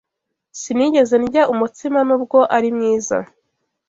Sinigeze 0.59 1.15
ndya 1.23 1.43
umutsima 1.53 1.99
nubwo 2.07 2.37
ari 2.55 2.69
mwiza 2.75 3.17